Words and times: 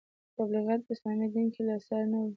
دا 0.33 0.33
تبلیغات 0.37 0.81
په 0.85 0.91
اسلامي 0.95 1.27
دین 1.33 1.47
کې 1.53 1.61
له 1.67 1.75
سره 1.87 2.05
نه 2.11 2.17
وو. 2.21 2.29